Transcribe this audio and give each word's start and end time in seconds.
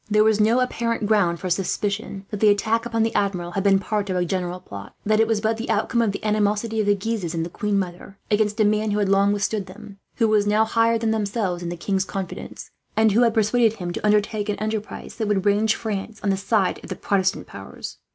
There 0.09 0.23
was 0.23 0.39
no 0.41 0.61
apparent 0.61 1.05
ground 1.05 1.39
for 1.39 1.47
suspicion 1.51 2.25
that 2.31 2.39
the 2.39 2.49
attack 2.49 2.87
upon 2.87 3.03
the 3.03 3.13
Admiral 3.13 3.51
had 3.51 3.63
been 3.63 3.75
a 3.75 3.79
part 3.79 4.09
of 4.09 4.15
any 4.15 4.25
general 4.25 4.59
plot, 4.59 4.95
and 5.05 5.19
it 5.21 5.27
was 5.27 5.41
believed 5.41 5.59
that 5.59 5.59
it 5.63 5.67
was 5.67 5.67
but 5.67 5.67
the 5.67 5.69
outcome 5.69 6.01
of 6.01 6.11
the 6.11 6.23
animosity 6.25 6.79
of 6.79 6.87
the 6.87 6.95
Guises, 6.95 7.35
and 7.35 7.45
the 7.45 7.51
queen 7.51 7.77
mother, 7.77 8.17
against 8.31 8.59
a 8.59 8.65
man 8.65 8.89
who 8.89 8.97
had 8.97 9.09
long 9.09 9.31
withstood 9.31 9.67
them, 9.67 9.99
who 10.15 10.27
was 10.27 10.47
now 10.47 10.65
higher 10.65 10.97
than 10.97 11.11
themselves 11.11 11.61
in 11.61 11.69
the 11.69 11.77
king's 11.77 12.03
confidence, 12.03 12.71
and 12.97 13.11
who 13.11 13.21
had 13.21 13.35
persuaded 13.35 13.73
him 13.73 13.93
to 13.93 14.03
undertake 14.03 14.49
an 14.49 14.57
enterprise 14.57 15.17
that 15.17 15.27
would 15.27 15.45
range 15.45 15.75
France 15.75 16.19
on 16.23 16.31
the 16.31 16.35
side 16.35 16.79
of 16.83 16.89
the 16.89 16.95
Protestant 16.95 17.45
powers. 17.45 17.97